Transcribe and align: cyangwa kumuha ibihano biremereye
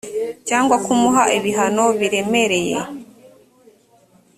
cyangwa 0.47 0.75
kumuha 0.85 1.23
ibihano 1.37 1.85
biremereye 1.99 2.77